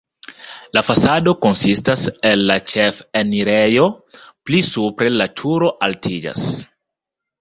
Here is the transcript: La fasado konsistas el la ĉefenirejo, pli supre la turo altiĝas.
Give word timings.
La 0.77 0.81
fasado 0.85 1.33
konsistas 1.45 2.05
el 2.31 2.41
la 2.51 2.57
ĉefenirejo, 2.73 3.87
pli 4.49 4.63
supre 4.71 5.13
la 5.23 5.29
turo 5.43 5.71
altiĝas. 5.89 6.47